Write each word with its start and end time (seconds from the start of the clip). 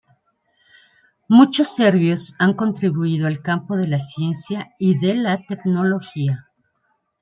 Muchos 1.27 1.75
serbios 1.75 2.33
han 2.39 2.55
contribuido 2.55 3.27
al 3.27 3.43
campo 3.43 3.77
de 3.77 3.87
la 3.87 3.99
ciencia 3.99 4.73
y 4.79 4.97
de 4.97 5.13
la 5.13 5.45
tecnología. 5.45 6.47